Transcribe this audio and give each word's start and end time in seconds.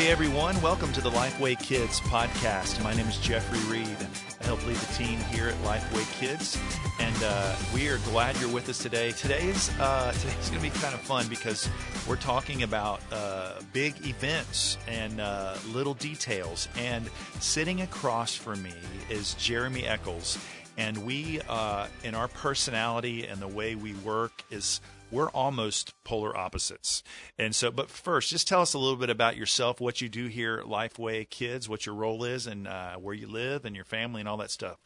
Hey 0.00 0.10
everyone, 0.10 0.58
welcome 0.62 0.94
to 0.94 1.02
the 1.02 1.10
Lifeway 1.10 1.62
Kids 1.62 2.00
podcast. 2.00 2.82
My 2.82 2.94
name 2.94 3.06
is 3.06 3.18
Jeffrey 3.18 3.60
Reed. 3.70 3.98
I 4.40 4.44
help 4.44 4.66
lead 4.66 4.76
the 4.78 4.94
team 4.94 5.18
here 5.30 5.48
at 5.48 5.54
Lifeway 5.56 6.10
Kids, 6.18 6.58
and 6.98 7.14
uh, 7.22 7.54
we 7.74 7.86
are 7.88 7.98
glad 7.98 8.34
you're 8.40 8.48
with 8.48 8.66
us 8.70 8.78
today. 8.78 9.12
Today's 9.12 9.68
uh, 9.78 10.10
today's 10.12 10.48
going 10.48 10.62
to 10.62 10.70
be 10.70 10.80
kind 10.80 10.94
of 10.94 11.00
fun 11.02 11.28
because 11.28 11.68
we're 12.08 12.16
talking 12.16 12.62
about 12.62 13.02
uh, 13.12 13.60
big 13.74 13.94
events 14.06 14.78
and 14.88 15.20
uh, 15.20 15.54
little 15.70 15.92
details. 15.92 16.66
And 16.78 17.10
sitting 17.38 17.82
across 17.82 18.34
from 18.34 18.62
me 18.62 18.72
is 19.10 19.34
Jeremy 19.34 19.86
Eccles, 19.86 20.38
and 20.78 21.04
we, 21.04 21.42
uh, 21.46 21.88
in 22.04 22.14
our 22.14 22.28
personality 22.28 23.26
and 23.26 23.38
the 23.38 23.48
way 23.48 23.74
we 23.74 23.92
work, 23.96 24.44
is 24.50 24.80
we're 25.10 25.30
almost 25.30 25.92
polar 26.04 26.36
opposites. 26.36 27.02
And 27.38 27.54
so, 27.54 27.70
but 27.70 27.90
first, 27.90 28.30
just 28.30 28.48
tell 28.48 28.62
us 28.62 28.74
a 28.74 28.78
little 28.78 28.96
bit 28.96 29.10
about 29.10 29.36
yourself, 29.36 29.80
what 29.80 30.00
you 30.00 30.08
do 30.08 30.26
here 30.26 30.58
at 30.58 30.66
Lifeway 30.66 31.28
Kids, 31.28 31.68
what 31.68 31.86
your 31.86 31.94
role 31.94 32.24
is, 32.24 32.46
and 32.46 32.66
uh, 32.66 32.96
where 32.96 33.14
you 33.14 33.26
live, 33.26 33.64
and 33.64 33.74
your 33.74 33.84
family, 33.84 34.20
and 34.20 34.28
all 34.28 34.36
that 34.38 34.50
stuff. 34.50 34.78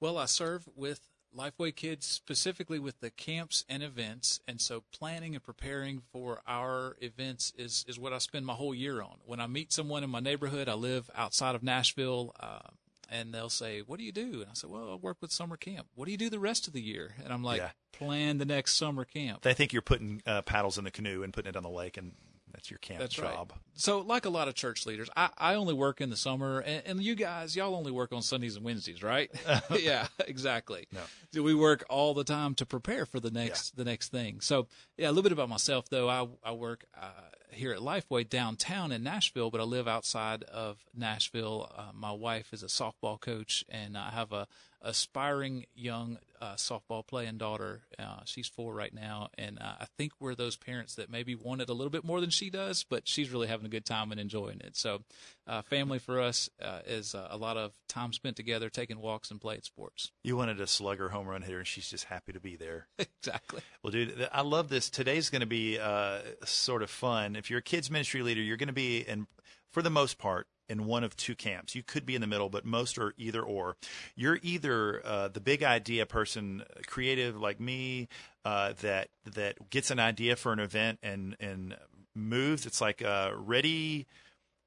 Well, 0.00 0.18
I 0.18 0.26
serve 0.26 0.68
with 0.76 1.00
Lifeway 1.36 1.74
Kids 1.74 2.06
specifically 2.06 2.78
with 2.78 3.00
the 3.00 3.10
camps 3.10 3.64
and 3.68 3.82
events, 3.82 4.40
and 4.48 4.60
so 4.60 4.84
planning 4.92 5.34
and 5.34 5.44
preparing 5.44 6.02
for 6.12 6.40
our 6.46 6.96
events 7.00 7.52
is 7.56 7.84
is 7.88 7.98
what 7.98 8.12
I 8.12 8.18
spend 8.18 8.46
my 8.46 8.54
whole 8.54 8.74
year 8.74 9.02
on. 9.02 9.18
When 9.26 9.40
I 9.40 9.46
meet 9.46 9.72
someone 9.72 10.04
in 10.04 10.10
my 10.10 10.20
neighborhood, 10.20 10.68
I 10.68 10.74
live 10.74 11.10
outside 11.14 11.54
of 11.54 11.62
Nashville. 11.62 12.34
Uh, 12.40 12.70
and 13.08 13.32
they'll 13.32 13.48
say, 13.50 13.80
"What 13.80 13.98
do 13.98 14.04
you 14.04 14.12
do?" 14.12 14.40
And 14.42 14.50
I 14.50 14.54
say, 14.54 14.66
"Well, 14.68 14.92
I 14.92 14.94
work 14.96 15.18
with 15.20 15.32
summer 15.32 15.56
camp." 15.56 15.86
What 15.94 16.06
do 16.06 16.12
you 16.12 16.18
do 16.18 16.30
the 16.30 16.38
rest 16.38 16.66
of 16.66 16.72
the 16.72 16.82
year? 16.82 17.14
And 17.24 17.32
I'm 17.32 17.42
like, 17.42 17.58
Yeah. 17.58 17.70
"Plan 17.92 18.38
the 18.38 18.44
next 18.44 18.74
summer 18.76 19.04
camp." 19.04 19.42
They 19.42 19.54
think 19.54 19.72
you're 19.72 19.82
putting 19.82 20.22
uh, 20.26 20.42
paddles 20.42 20.78
in 20.78 20.84
the 20.84 20.90
canoe 20.90 21.22
and 21.22 21.32
putting 21.32 21.50
it 21.50 21.56
on 21.56 21.62
the 21.62 21.70
lake, 21.70 21.96
and 21.96 22.12
that's 22.52 22.70
your 22.70 22.78
camp 22.78 23.00
That's 23.00 23.14
job. 23.14 23.52
right. 23.52 23.60
So, 23.74 24.00
like 24.00 24.24
a 24.24 24.30
lot 24.30 24.48
of 24.48 24.54
church 24.54 24.86
leaders, 24.86 25.08
I, 25.16 25.28
I 25.38 25.54
only 25.54 25.74
work 25.74 26.00
in 26.00 26.10
the 26.10 26.16
summer, 26.16 26.60
and, 26.60 26.82
and 26.86 27.02
you 27.02 27.14
guys, 27.14 27.54
y'all 27.54 27.74
only 27.74 27.92
work 27.92 28.12
on 28.12 28.22
Sundays 28.22 28.56
and 28.56 28.64
Wednesdays, 28.64 29.02
right? 29.02 29.30
yeah, 29.78 30.08
exactly. 30.26 30.86
No. 30.92 31.42
We 31.42 31.54
work 31.54 31.84
all 31.88 32.14
the 32.14 32.24
time 32.24 32.54
to 32.56 32.66
prepare 32.66 33.06
for 33.06 33.20
the 33.20 33.30
next 33.30 33.76
the 33.76 33.84
next 33.84 34.10
thing. 34.10 34.40
So, 34.40 34.66
yeah, 34.96 35.08
a 35.08 35.10
little 35.10 35.22
bit 35.22 35.32
about 35.32 35.48
myself, 35.48 35.88
though. 35.88 36.08
I 36.08 36.26
I 36.42 36.52
work 36.52 36.84
uh, 37.00 37.10
here 37.50 37.72
at 37.72 37.80
Lifeway 37.80 38.28
downtown 38.28 38.92
in 38.92 39.02
Nashville, 39.02 39.50
but 39.50 39.60
I 39.60 39.64
live 39.64 39.88
outside 39.88 40.42
of 40.44 40.78
Nashville. 40.94 41.70
Uh, 41.76 41.90
my 41.94 42.12
wife 42.12 42.52
is 42.52 42.62
a 42.62 42.66
softball 42.66 43.20
coach, 43.20 43.64
and 43.68 43.96
I 43.96 44.10
have 44.10 44.32
a 44.32 44.46
aspiring 44.80 45.66
young 45.74 46.18
uh, 46.40 46.54
softball 46.54 47.06
playing 47.06 47.38
daughter. 47.38 47.82
Uh, 47.98 48.20
she's 48.24 48.46
four 48.46 48.74
right 48.74 48.94
now, 48.94 49.28
and 49.36 49.58
uh, 49.60 49.74
I 49.80 49.86
think 49.96 50.12
we're 50.20 50.34
those 50.34 50.56
parents 50.56 50.94
that 50.94 51.10
maybe 51.10 51.34
want 51.34 51.60
it 51.60 51.68
a 51.68 51.72
little 51.72 51.90
bit 51.90 52.04
more 52.04 52.20
than 52.20 52.30
she 52.30 52.48
does, 52.50 52.84
but 52.88 53.08
she's 53.08 53.30
really 53.30 53.48
having 53.48 53.66
a 53.66 53.68
good 53.70 53.84
time 53.84 54.12
and 54.12 54.20
enjoying 54.20 54.60
it. 54.60 54.76
So, 54.76 55.02
uh, 55.46 55.62
family 55.62 55.98
for 55.98 56.20
us 56.20 56.48
uh, 56.62 56.80
is 56.86 57.14
uh, 57.14 57.28
a 57.30 57.36
lot 57.36 57.56
of 57.56 57.72
time 57.88 58.12
spent 58.12 58.36
together, 58.36 58.68
taking 58.68 59.00
walks 59.00 59.30
and 59.30 59.40
playing 59.40 59.62
sports. 59.62 60.12
You 60.22 60.36
wanted 60.36 60.60
a 60.60 60.66
slugger 60.66 61.08
home 61.08 61.26
run 61.26 61.42
hitter, 61.42 61.58
and 61.58 61.66
she's 61.66 61.90
just 61.90 62.04
happy 62.04 62.32
to 62.32 62.40
be 62.40 62.56
there. 62.56 62.86
exactly. 62.98 63.62
Well, 63.82 63.90
dude, 63.90 64.28
I 64.32 64.42
love 64.42 64.68
this. 64.68 64.90
Today's 64.90 65.30
going 65.30 65.40
to 65.40 65.46
be 65.46 65.78
uh, 65.78 66.20
sort 66.44 66.82
of 66.82 66.90
fun. 66.90 67.34
If 67.34 67.50
you're 67.50 67.60
a 67.60 67.62
kids 67.62 67.90
ministry 67.90 68.22
leader, 68.22 68.42
you're 68.42 68.56
going 68.56 68.68
to 68.68 68.72
be, 68.72 69.04
and 69.06 69.26
for 69.72 69.82
the 69.82 69.90
most 69.90 70.18
part, 70.18 70.46
in 70.68 70.86
one 70.86 71.04
of 71.04 71.16
two 71.16 71.34
camps. 71.34 71.74
You 71.74 71.82
could 71.82 72.04
be 72.04 72.14
in 72.14 72.20
the 72.20 72.26
middle, 72.26 72.48
but 72.48 72.64
most 72.64 72.98
are 72.98 73.14
either 73.16 73.42
or. 73.42 73.76
You're 74.14 74.38
either 74.42 75.04
uh, 75.04 75.28
the 75.28 75.40
big 75.40 75.62
idea 75.62 76.06
person, 76.06 76.62
creative 76.86 77.36
like 77.40 77.60
me, 77.60 78.08
uh, 78.44 78.74
that 78.80 79.08
that 79.34 79.70
gets 79.70 79.90
an 79.90 80.00
idea 80.00 80.36
for 80.36 80.52
an 80.52 80.58
event 80.58 80.98
and 81.02 81.36
and 81.40 81.76
moves. 82.14 82.66
It's 82.66 82.80
like 82.80 83.02
uh, 83.02 83.32
ready, 83.34 84.06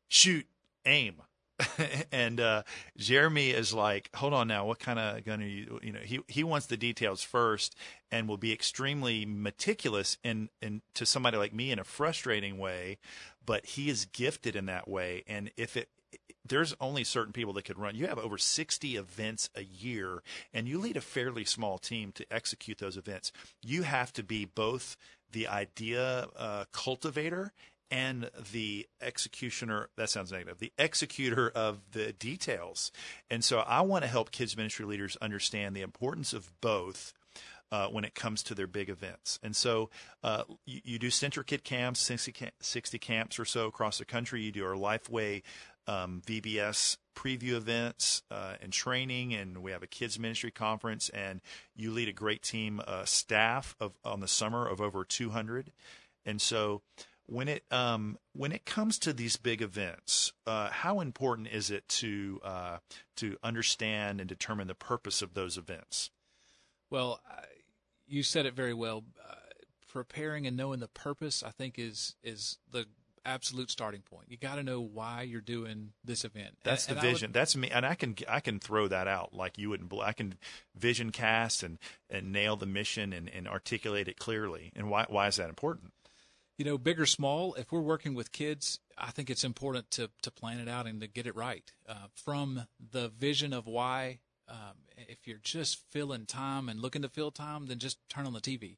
shoot, 0.10 0.48
aim. 0.86 1.22
and 2.12 2.40
uh, 2.40 2.64
Jeremy 2.98 3.52
is 3.52 3.74
like, 3.74 4.10
hold 4.16 4.34
on 4.34 4.48
now, 4.48 4.66
what 4.66 4.80
kind 4.80 5.00
of 5.00 5.24
gun 5.24 5.42
are 5.42 5.48
you? 5.48 5.80
You 5.84 5.94
know, 5.94 6.00
he 6.00 6.20
he 6.28 6.44
wants 6.44 6.66
the 6.68 6.78
details 6.78 7.22
first, 7.22 7.76
and 8.12 8.28
will 8.28 8.38
be 8.38 8.52
extremely 8.52 9.26
meticulous 9.26 10.18
in 10.24 10.50
in 10.62 10.82
to 10.96 11.06
somebody 11.06 11.38
like 11.38 11.54
me 11.54 11.72
in 11.72 11.80
a 11.80 11.84
frustrating 11.84 12.58
way, 12.58 12.98
but 13.46 13.66
he 13.66 13.90
is 13.90 14.06
gifted 14.06 14.56
in 14.56 14.66
that 14.68 14.88
way. 14.88 15.24
And 15.28 15.52
if 15.58 15.78
it 15.78 15.90
there's 16.44 16.76
only 16.82 17.04
certain 17.04 17.34
people 17.34 17.54
that 17.54 17.66
could 17.66 17.78
run. 17.78 17.96
You 17.96 18.08
have 18.08 18.18
over 18.18 18.38
60 18.38 18.96
events 18.96 19.50
a 19.56 19.64
year, 19.64 20.24
and 20.54 20.68
you 20.68 20.80
lead 20.80 20.98
a 20.98 21.02
fairly 21.02 21.46
small 21.46 21.78
team 21.78 22.12
to 22.14 22.26
execute 22.32 22.80
those 22.80 22.98
events. 22.98 23.32
You 23.62 23.84
have 23.84 24.12
to 24.14 24.24
be 24.24 24.46
both 24.46 24.98
the 25.32 25.48
idea 25.48 26.28
uh, 26.36 26.66
cultivator 26.72 27.54
and 27.90 28.30
the 28.54 28.88
executioner 29.02 29.90
that 29.98 30.10
sounds 30.10 30.32
negative 30.32 30.60
the 30.60 30.72
executor 30.78 31.50
of 31.50 31.80
the 31.92 32.14
details 32.14 32.90
and 33.30 33.44
so 33.44 33.60
i 33.60 33.82
want 33.82 34.04
to 34.04 34.10
help 34.10 34.32
kids 34.32 34.56
ministry 34.56 34.86
leaders 34.86 35.18
understand 35.22 35.76
the 35.76 35.82
importance 35.82 36.32
of 36.32 36.50
both 36.62 37.14
uh, 37.72 37.88
when 37.88 38.04
it 38.04 38.16
comes 38.16 38.44
to 38.44 38.56
their 38.56 38.68
big 38.68 38.90
events. 38.90 39.40
And 39.42 39.56
so 39.56 39.90
uh, 40.24 40.44
you, 40.66 40.82
you 40.84 41.00
do 41.00 41.08
CentriKid 41.08 41.64
camps, 41.64 42.00
60, 42.02 42.32
ca- 42.32 42.52
60 42.60 43.00
camps 43.00 43.40
or 43.40 43.46
so 43.46 43.68
across 43.68 43.98
the 43.98 44.06
country. 44.06 44.42
You 44.42 44.52
do 44.52 44.66
our 44.66 44.76
Lifeway 44.76 45.44
um, 45.88 46.22
VBS 46.26 46.98
preview 47.16 47.54
events 47.54 48.24
uh, 48.30 48.56
and 48.62 48.72
training, 48.72 49.34
and 49.34 49.60
we 49.60 49.72
have 49.72 49.84
a 49.84 49.88
kids 49.88 50.20
ministry 50.20 50.52
conference. 50.52 51.10
And 51.10 51.42
you 51.76 51.92
lead 51.92 52.10
a 52.10 52.14
great 52.14 52.44
team, 52.44 52.82
uh, 52.86 53.06
staff 53.06 53.76
of 53.80 53.94
on 54.04 54.20
the 54.20 54.28
summer 54.28 54.68
of 54.68 54.82
over 54.82 55.04
200. 55.04 55.72
And 56.26 56.42
so 56.42 56.82
when 57.26 57.48
it 57.48 57.64
um, 57.72 58.18
when 58.34 58.52
it 58.52 58.66
comes 58.66 59.00
to 59.00 59.14
these 59.14 59.38
big 59.38 59.62
events, 59.62 60.34
uh, 60.46 60.70
how 60.70 61.00
important 61.00 61.48
is 61.48 61.72
it 61.72 61.88
to 61.88 62.42
uh, 62.44 62.78
to 63.18 63.38
understand 63.42 64.20
and 64.20 64.28
determine 64.28 64.68
the 64.68 64.76
purpose 64.76 65.22
of 65.22 65.34
those 65.34 65.58
events? 65.58 66.12
Well, 66.90 67.22
you 68.12 68.24
said 68.24 68.46
it 68.46 68.54
very 68.54 68.74
well. 68.74 69.04
Uh, 69.28 69.36
preparing 69.88 70.48
and 70.48 70.56
knowing 70.56 70.80
the 70.80 70.88
purpose, 70.88 71.44
I 71.44 71.52
think, 71.52 71.78
is 71.80 72.16
is 72.24 72.58
the 72.72 72.86
absolute 73.24 73.70
starting 73.70 74.02
point. 74.02 74.26
You 74.30 74.38
got 74.38 74.56
to 74.56 74.64
know 74.64 74.82
why 74.82 75.22
you're 75.22 75.42
doing 75.42 75.92
this 76.04 76.26
event. 76.26 76.58
That's 76.64 76.88
And- 76.88 76.96
the 76.96 77.00
and 77.00 77.08
I 77.08 77.10
would- 77.10 77.14
vision. 77.14 77.32
That's 77.32 77.56
me, 77.56 77.70
and 77.70 77.86
I 77.86 77.96
can 77.96 78.16
I 78.28 78.40
can 78.40 78.60
throw 78.60 78.88
that 78.88 79.08
out 79.08 79.34
like 79.34 79.58
you 79.58 79.70
wouldn't. 79.70 79.92
I 80.02 80.14
can 80.14 80.36
vision 80.76 81.12
cast 81.12 81.64
and 81.64 81.78
and 82.10 82.32
nail 82.32 82.56
the 82.56 82.66
mission 82.66 83.14
and, 83.14 83.30
and 83.30 83.48
articulate 83.48 84.08
it 84.08 84.18
clearly. 84.18 84.72
And 84.76 84.90
why 84.90 85.06
why 85.10 85.28
is 85.28 85.36
that 85.38 85.50
important? 85.50 85.94
you 86.58 86.66
know, 86.66 86.78
big 86.78 87.00
or 87.00 87.08
small, 87.08 87.56
if 87.56 87.72
we're 87.72 87.82
working 87.82 88.14
with 88.14 88.32
kids, 88.32 88.80
I 88.96 89.10
think 89.10 89.32
it's 89.32 89.44
important 89.44 89.90
to 89.92 90.12
to 90.22 90.30
plan 90.30 90.60
it 90.60 90.68
out 90.68 90.86
and 90.86 91.02
to 91.02 91.08
get 91.08 91.26
it 91.26 91.36
right. 91.36 91.72
Uh, 91.90 92.08
from 92.14 92.68
the 92.92 93.10
vision 93.10 93.52
of 93.52 93.66
why, 93.66 94.20
um, 94.52 94.76
if 94.98 95.28
you're 95.28 95.40
just 95.42 95.80
filling 95.92 96.26
time 96.26 96.68
and 96.68 96.82
looking 96.82 97.02
to 97.02 97.10
fill 97.10 97.32
time, 97.32 97.68
then 97.68 97.80
just 97.80 97.98
turn 98.10 98.28
on 98.28 98.34
the 98.34 98.42
TV. 98.42 98.78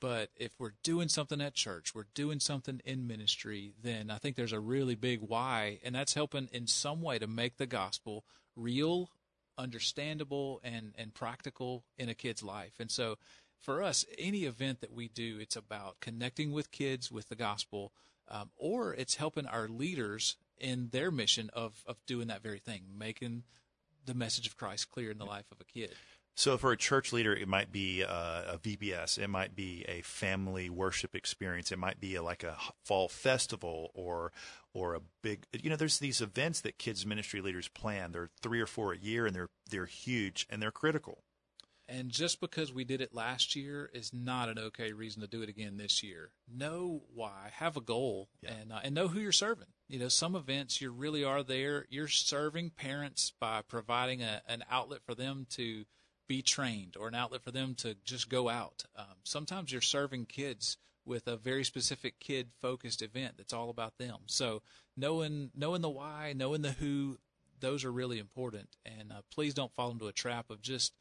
But 0.00 0.30
if 0.36 0.50
we're 0.58 0.74
doing 0.82 1.08
something 1.08 1.40
at 1.40 1.54
church, 1.54 1.94
we're 1.94 2.06
doing 2.12 2.40
something 2.40 2.80
in 2.84 3.06
ministry, 3.06 3.72
then 3.80 4.10
I 4.10 4.18
think 4.18 4.34
there's 4.34 4.52
a 4.52 4.58
really 4.58 4.96
big 4.96 5.20
why, 5.20 5.78
and 5.84 5.94
that's 5.94 6.14
helping 6.14 6.48
in 6.52 6.66
some 6.66 7.02
way 7.02 7.20
to 7.20 7.28
make 7.28 7.56
the 7.56 7.66
gospel 7.66 8.24
real, 8.56 9.10
understandable, 9.56 10.60
and 10.64 10.92
and 10.98 11.14
practical 11.14 11.84
in 11.96 12.08
a 12.08 12.14
kid's 12.14 12.42
life. 12.42 12.80
And 12.80 12.90
so, 12.90 13.16
for 13.60 13.80
us, 13.80 14.04
any 14.18 14.42
event 14.42 14.80
that 14.80 14.92
we 14.92 15.06
do, 15.06 15.38
it's 15.40 15.54
about 15.54 16.00
connecting 16.00 16.50
with 16.50 16.72
kids 16.72 17.12
with 17.12 17.28
the 17.28 17.36
gospel, 17.36 17.92
um, 18.26 18.50
or 18.56 18.94
it's 18.94 19.14
helping 19.14 19.46
our 19.46 19.68
leaders 19.68 20.34
in 20.58 20.88
their 20.90 21.12
mission 21.12 21.48
of 21.52 21.84
of 21.86 22.04
doing 22.06 22.26
that 22.26 22.42
very 22.42 22.58
thing, 22.58 22.86
making 22.98 23.44
the 24.04 24.14
message 24.14 24.46
of 24.46 24.56
Christ 24.56 24.90
clear 24.90 25.10
in 25.10 25.18
the 25.18 25.24
life 25.24 25.46
of 25.52 25.60
a 25.60 25.64
kid. 25.64 25.94
So 26.34 26.56
for 26.56 26.72
a 26.72 26.76
church 26.76 27.12
leader, 27.12 27.34
it 27.34 27.46
might 27.46 27.70
be 27.70 28.02
uh, 28.02 28.54
a 28.54 28.58
VBS, 28.58 29.18
it 29.18 29.28
might 29.28 29.54
be 29.54 29.84
a 29.86 30.00
family 30.00 30.70
worship 30.70 31.14
experience, 31.14 31.70
it 31.70 31.78
might 31.78 32.00
be 32.00 32.14
a, 32.14 32.22
like 32.22 32.42
a 32.42 32.56
fall 32.84 33.08
festival 33.08 33.90
or 33.94 34.32
or 34.72 34.94
a 34.94 35.00
big. 35.22 35.44
You 35.52 35.68
know, 35.68 35.76
there's 35.76 35.98
these 35.98 36.22
events 36.22 36.62
that 36.62 36.78
kids 36.78 37.04
ministry 37.04 37.42
leaders 37.42 37.68
plan. 37.68 38.12
They're 38.12 38.30
three 38.40 38.60
or 38.60 38.66
four 38.66 38.94
a 38.94 38.98
year, 38.98 39.26
and 39.26 39.36
they're 39.36 39.50
they're 39.70 39.86
huge 39.86 40.46
and 40.48 40.62
they're 40.62 40.70
critical. 40.70 41.22
And 41.88 42.10
just 42.10 42.40
because 42.40 42.72
we 42.72 42.84
did 42.84 43.02
it 43.02 43.14
last 43.14 43.54
year 43.54 43.90
is 43.92 44.14
not 44.14 44.48
an 44.48 44.58
okay 44.58 44.92
reason 44.92 45.20
to 45.20 45.28
do 45.28 45.42
it 45.42 45.50
again 45.50 45.76
this 45.76 46.02
year. 46.02 46.30
Know 46.50 47.02
why, 47.14 47.50
have 47.52 47.76
a 47.76 47.82
goal, 47.82 48.30
and 48.42 48.72
uh, 48.72 48.80
and 48.82 48.94
know 48.94 49.08
who 49.08 49.20
you're 49.20 49.32
serving. 49.32 49.68
You 49.92 49.98
know, 49.98 50.08
some 50.08 50.34
events 50.34 50.80
you 50.80 50.90
really 50.90 51.22
are 51.22 51.42
there. 51.42 51.84
You're 51.90 52.08
serving 52.08 52.70
parents 52.70 53.34
by 53.38 53.60
providing 53.60 54.22
a, 54.22 54.40
an 54.48 54.64
outlet 54.70 55.00
for 55.04 55.14
them 55.14 55.46
to 55.50 55.84
be 56.26 56.40
trained, 56.40 56.96
or 56.98 57.08
an 57.08 57.14
outlet 57.14 57.42
for 57.42 57.50
them 57.50 57.74
to 57.74 57.94
just 58.02 58.30
go 58.30 58.48
out. 58.48 58.84
Um, 58.96 59.18
sometimes 59.22 59.70
you're 59.70 59.82
serving 59.82 60.24
kids 60.24 60.78
with 61.04 61.28
a 61.28 61.36
very 61.36 61.62
specific 61.62 62.18
kid 62.20 62.48
focused 62.62 63.02
event 63.02 63.34
that's 63.36 63.52
all 63.52 63.68
about 63.68 63.98
them. 63.98 64.16
So 64.28 64.62
knowing 64.96 65.50
knowing 65.54 65.82
the 65.82 65.90
why, 65.90 66.32
knowing 66.34 66.62
the 66.62 66.72
who, 66.72 67.18
those 67.60 67.84
are 67.84 67.92
really 67.92 68.18
important. 68.18 68.70
And 68.86 69.12
uh, 69.12 69.20
please 69.30 69.52
don't 69.52 69.74
fall 69.74 69.90
into 69.90 70.06
a 70.06 70.12
trap 70.12 70.48
of 70.48 70.62
just 70.62 70.94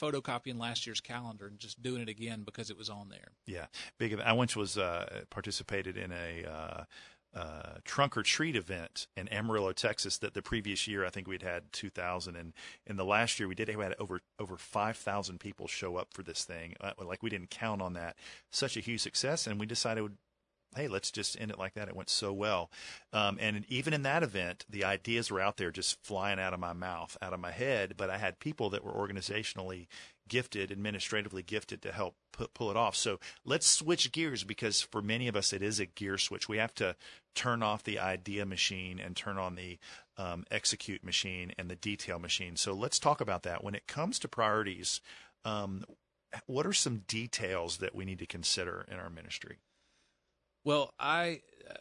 photocopying 0.00 0.58
last 0.58 0.86
year's 0.86 1.00
calendar 1.00 1.46
and 1.46 1.58
just 1.58 1.82
doing 1.82 2.00
it 2.00 2.08
again 2.08 2.44
because 2.44 2.70
it 2.70 2.78
was 2.78 2.88
on 2.88 3.08
there. 3.08 3.32
Yeah, 3.46 3.66
big. 3.98 4.18
I 4.20 4.32
once 4.32 4.56
was 4.56 4.78
uh, 4.78 5.24
participated 5.28 5.96
in 5.96 6.12
a 6.12 6.44
uh, 6.50 6.84
uh, 7.36 7.78
trunk 7.84 8.16
or 8.16 8.22
treat 8.22 8.56
event 8.56 9.06
in 9.16 9.28
Amarillo, 9.28 9.72
Texas. 9.72 10.16
That 10.18 10.32
the 10.32 10.40
previous 10.40 10.88
year 10.88 11.04
I 11.04 11.10
think 11.10 11.28
we'd 11.28 11.42
had 11.42 11.70
2,000, 11.72 12.34
and 12.34 12.54
in 12.86 12.96
the 12.96 13.04
last 13.04 13.38
year 13.38 13.46
we 13.46 13.54
did 13.54 13.68
we 13.76 13.84
had 13.84 13.94
over 13.98 14.20
over 14.38 14.56
5,000 14.56 15.38
people 15.38 15.68
show 15.68 15.96
up 15.96 16.14
for 16.14 16.22
this 16.22 16.44
thing. 16.44 16.74
Uh, 16.80 16.92
like 17.04 17.22
we 17.22 17.30
didn't 17.30 17.50
count 17.50 17.82
on 17.82 17.92
that. 17.92 18.16
Such 18.50 18.76
a 18.76 18.80
huge 18.80 19.02
success, 19.02 19.46
and 19.46 19.60
we 19.60 19.66
decided 19.66 20.16
hey, 20.74 20.88
let's 20.88 21.10
just 21.10 21.40
end 21.40 21.50
it 21.50 21.58
like 21.58 21.74
that. 21.74 21.88
It 21.88 21.96
went 21.96 22.10
so 22.10 22.32
well. 22.32 22.70
Um, 23.12 23.38
and 23.40 23.64
even 23.68 23.94
in 23.94 24.02
that 24.02 24.22
event, 24.22 24.64
the 24.68 24.84
ideas 24.84 25.30
were 25.30 25.40
out 25.40 25.56
there 25.56 25.70
just 25.70 26.02
flying 26.04 26.38
out 26.38 26.52
of 26.52 26.60
my 26.60 26.72
mouth, 26.72 27.16
out 27.22 27.32
of 27.32 27.40
my 27.40 27.50
head. 27.50 27.94
But 27.96 28.10
I 28.10 28.18
had 28.18 28.40
people 28.40 28.70
that 28.70 28.84
were 28.84 28.92
organizationally 28.92 29.86
gifted, 30.28 30.72
administratively 30.72 31.42
gifted 31.42 31.82
to 31.82 31.92
help 31.92 32.16
put, 32.32 32.52
pull 32.52 32.70
it 32.70 32.76
off. 32.76 32.96
So 32.96 33.20
let's 33.44 33.66
switch 33.66 34.10
gears 34.12 34.44
because 34.44 34.80
for 34.80 35.00
many 35.00 35.28
of 35.28 35.36
us, 35.36 35.52
it 35.52 35.62
is 35.62 35.80
a 35.80 35.86
gear 35.86 36.18
switch. 36.18 36.48
We 36.48 36.58
have 36.58 36.74
to 36.74 36.96
turn 37.34 37.62
off 37.62 37.84
the 37.84 37.98
idea 37.98 38.44
machine 38.44 38.98
and 38.98 39.16
turn 39.16 39.38
on 39.38 39.54
the 39.54 39.78
um, 40.18 40.44
execute 40.50 41.04
machine 41.04 41.52
and 41.58 41.70
the 41.70 41.76
detail 41.76 42.18
machine. 42.18 42.56
So 42.56 42.72
let's 42.72 42.98
talk 42.98 43.20
about 43.20 43.42
that. 43.44 43.62
When 43.62 43.74
it 43.74 43.86
comes 43.86 44.18
to 44.20 44.28
priorities, 44.28 45.00
um, 45.44 45.84
what 46.46 46.66
are 46.66 46.72
some 46.72 47.04
details 47.06 47.78
that 47.78 47.94
we 47.94 48.04
need 48.04 48.18
to 48.18 48.26
consider 48.26 48.84
in 48.90 48.98
our 48.98 49.10
ministry? 49.10 49.58
Well, 50.66 50.92
I 50.98 51.42
uh, 51.70 51.74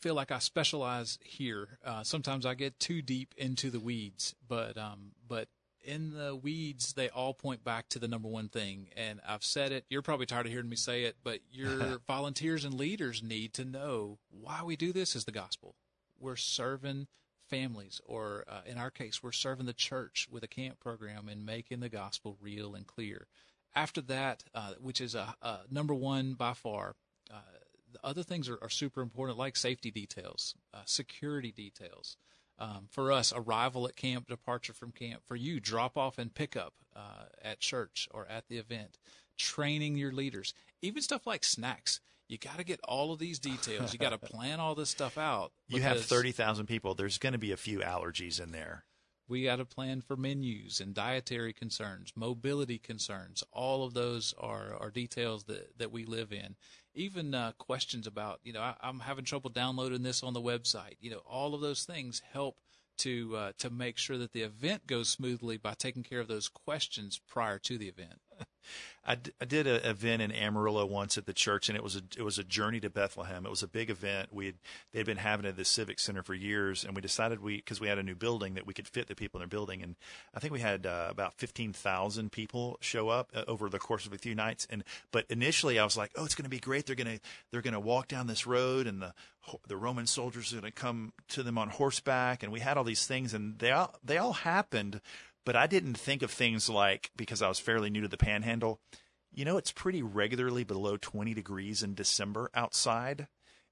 feel 0.00 0.14
like 0.14 0.32
I 0.32 0.40
specialize 0.40 1.20
here. 1.22 1.78
Uh, 1.84 2.02
sometimes 2.02 2.44
I 2.44 2.54
get 2.54 2.80
too 2.80 3.00
deep 3.00 3.32
into 3.36 3.70
the 3.70 3.78
weeds, 3.78 4.34
but 4.48 4.76
um, 4.76 5.12
but 5.28 5.46
in 5.84 6.10
the 6.10 6.34
weeds, 6.34 6.94
they 6.94 7.10
all 7.10 7.32
point 7.32 7.62
back 7.62 7.88
to 7.90 8.00
the 8.00 8.08
number 8.08 8.26
one 8.26 8.48
thing. 8.48 8.88
And 8.96 9.20
I've 9.24 9.44
said 9.44 9.70
it. 9.70 9.84
You're 9.88 10.02
probably 10.02 10.26
tired 10.26 10.46
of 10.46 10.52
hearing 10.52 10.68
me 10.68 10.74
say 10.74 11.04
it, 11.04 11.18
but 11.22 11.38
your 11.52 12.00
volunteers 12.08 12.64
and 12.64 12.74
leaders 12.74 13.22
need 13.22 13.54
to 13.54 13.64
know 13.64 14.18
why 14.30 14.64
we 14.64 14.74
do 14.74 14.92
this 14.92 15.14
is 15.14 15.24
the 15.24 15.30
gospel. 15.30 15.76
We're 16.18 16.34
serving 16.34 17.06
families, 17.48 18.00
or 18.04 18.44
uh, 18.48 18.62
in 18.66 18.78
our 18.78 18.90
case, 18.90 19.22
we're 19.22 19.30
serving 19.30 19.66
the 19.66 19.72
church 19.72 20.26
with 20.28 20.42
a 20.42 20.48
camp 20.48 20.80
program 20.80 21.28
and 21.28 21.46
making 21.46 21.78
the 21.78 21.88
gospel 21.88 22.36
real 22.40 22.74
and 22.74 22.84
clear. 22.84 23.28
After 23.76 24.00
that, 24.00 24.42
uh, 24.56 24.72
which 24.80 25.00
is 25.00 25.14
a, 25.14 25.36
a, 25.40 25.60
number 25.70 25.94
one 25.94 26.32
by 26.32 26.54
far, 26.54 26.96
uh, 27.30 27.57
the 27.92 27.98
other 28.04 28.22
things 28.22 28.48
are, 28.48 28.58
are 28.60 28.68
super 28.68 29.00
important, 29.00 29.38
like 29.38 29.56
safety 29.56 29.90
details, 29.90 30.54
uh, 30.74 30.82
security 30.84 31.52
details. 31.52 32.16
Um, 32.60 32.88
for 32.90 33.12
us, 33.12 33.32
arrival 33.34 33.86
at 33.86 33.94
camp, 33.94 34.26
departure 34.26 34.72
from 34.72 34.90
camp. 34.90 35.22
For 35.26 35.36
you, 35.36 35.60
drop 35.60 35.96
off 35.96 36.18
and 36.18 36.34
pick 36.34 36.56
up 36.56 36.74
uh, 36.96 37.26
at 37.40 37.60
church 37.60 38.08
or 38.12 38.26
at 38.26 38.48
the 38.48 38.58
event. 38.58 38.98
Training 39.36 39.96
your 39.96 40.10
leaders, 40.10 40.54
even 40.82 41.00
stuff 41.00 41.24
like 41.24 41.44
snacks. 41.44 42.00
You 42.28 42.36
got 42.36 42.58
to 42.58 42.64
get 42.64 42.80
all 42.82 43.12
of 43.12 43.20
these 43.20 43.38
details. 43.38 43.92
You 43.92 44.00
got 44.00 44.10
to 44.10 44.18
plan 44.26 44.58
all 44.58 44.74
this 44.74 44.90
stuff 44.90 45.16
out. 45.16 45.52
You 45.68 45.80
have 45.82 46.04
thirty 46.04 46.32
thousand 46.32 46.66
people. 46.66 46.94
There's 46.94 47.18
going 47.18 47.32
to 47.34 47.38
be 47.38 47.52
a 47.52 47.56
few 47.56 47.78
allergies 47.78 48.42
in 48.42 48.50
there. 48.50 48.84
We 49.28 49.44
got 49.44 49.60
a 49.60 49.66
plan 49.66 50.00
for 50.00 50.16
menus 50.16 50.80
and 50.80 50.94
dietary 50.94 51.52
concerns, 51.52 52.12
mobility 52.16 52.78
concerns. 52.78 53.44
All 53.52 53.84
of 53.84 53.92
those 53.92 54.34
are, 54.38 54.74
are 54.80 54.90
details 54.90 55.44
that, 55.44 55.78
that 55.78 55.92
we 55.92 56.06
live 56.06 56.32
in. 56.32 56.56
Even 56.94 57.34
uh, 57.34 57.52
questions 57.58 58.06
about, 58.06 58.40
you 58.42 58.54
know, 58.54 58.62
I, 58.62 58.74
I'm 58.80 59.00
having 59.00 59.26
trouble 59.26 59.50
downloading 59.50 60.02
this 60.02 60.22
on 60.22 60.32
the 60.32 60.40
website. 60.40 60.96
You 61.00 61.10
know, 61.10 61.22
all 61.28 61.54
of 61.54 61.60
those 61.60 61.84
things 61.84 62.22
help 62.32 62.56
to 62.98 63.36
uh, 63.36 63.52
to 63.58 63.70
make 63.70 63.96
sure 63.96 64.18
that 64.18 64.32
the 64.32 64.42
event 64.42 64.86
goes 64.86 65.08
smoothly 65.08 65.56
by 65.56 65.74
taking 65.74 66.02
care 66.02 66.20
of 66.20 66.28
those 66.28 66.48
questions 66.48 67.20
prior 67.28 67.58
to 67.60 67.78
the 67.78 67.86
event. 67.86 68.18
I, 69.04 69.14
d- 69.14 69.32
I 69.40 69.46
did 69.46 69.66
an 69.66 69.82
event 69.84 70.20
in 70.20 70.32
Amarillo 70.32 70.84
once 70.84 71.16
at 71.16 71.24
the 71.24 71.32
church, 71.32 71.68
and 71.68 71.76
it 71.76 71.82
was 71.82 71.96
a 71.96 72.02
it 72.16 72.22
was 72.22 72.38
a 72.38 72.44
journey 72.44 72.78
to 72.80 72.90
Bethlehem. 72.90 73.46
It 73.46 73.50
was 73.50 73.62
a 73.62 73.68
big 73.68 73.88
event. 73.88 74.28
We 74.32 74.54
they'd 74.92 75.06
been 75.06 75.16
having 75.16 75.46
it 75.46 75.50
at 75.50 75.56
the 75.56 75.64
Civic 75.64 75.98
Center 75.98 76.22
for 76.22 76.34
years, 76.34 76.84
and 76.84 76.94
we 76.94 77.00
decided 77.00 77.40
we 77.40 77.56
because 77.56 77.80
we 77.80 77.88
had 77.88 77.98
a 77.98 78.02
new 78.02 78.14
building 78.14 78.54
that 78.54 78.66
we 78.66 78.74
could 78.74 78.86
fit 78.86 79.06
the 79.06 79.14
people 79.14 79.38
in 79.38 79.42
their 79.42 79.58
building, 79.58 79.82
and 79.82 79.96
I 80.34 80.40
think 80.40 80.52
we 80.52 80.60
had 80.60 80.84
uh, 80.84 81.06
about 81.08 81.34
fifteen 81.34 81.72
thousand 81.72 82.32
people 82.32 82.76
show 82.80 83.08
up 83.08 83.30
uh, 83.34 83.44
over 83.48 83.70
the 83.70 83.78
course 83.78 84.04
of 84.04 84.12
a 84.12 84.18
few 84.18 84.34
nights. 84.34 84.66
And 84.68 84.84
but 85.10 85.24
initially, 85.30 85.78
I 85.78 85.84
was 85.84 85.96
like, 85.96 86.10
oh, 86.16 86.24
it's 86.24 86.34
going 86.34 86.44
to 86.44 86.50
be 86.50 86.60
great. 86.60 86.86
They're 86.86 86.96
going 86.96 87.18
to 87.18 87.20
they're 87.50 87.62
going 87.62 87.74
to 87.74 87.80
walk 87.80 88.08
down 88.08 88.26
this 88.26 88.46
road, 88.46 88.86
and 88.86 89.00
the 89.00 89.14
the 89.66 89.76
Roman 89.76 90.06
soldiers 90.06 90.52
are 90.52 90.60
going 90.60 90.70
to 90.70 90.78
come 90.78 91.12
to 91.28 91.42
them 91.42 91.56
on 91.56 91.70
horseback, 91.70 92.42
and 92.42 92.52
we 92.52 92.60
had 92.60 92.76
all 92.76 92.84
these 92.84 93.06
things, 93.06 93.32
and 93.32 93.58
they 93.58 93.70
all 93.70 93.94
they 94.04 94.18
all 94.18 94.34
happened 94.34 95.00
but 95.48 95.56
I 95.56 95.66
didn't 95.66 95.94
think 95.94 96.20
of 96.20 96.30
things 96.30 96.68
like 96.68 97.10
because 97.16 97.40
I 97.40 97.48
was 97.48 97.58
fairly 97.58 97.88
new 97.88 98.02
to 98.02 98.08
the 98.08 98.18
panhandle. 98.18 98.80
You 99.32 99.46
know, 99.46 99.56
it's 99.56 99.72
pretty 99.72 100.02
regularly 100.02 100.62
below 100.62 100.98
20 100.98 101.32
degrees 101.32 101.82
in 101.82 101.94
December 101.94 102.50
outside. 102.54 103.28